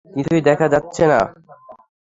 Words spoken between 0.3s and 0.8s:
দেখা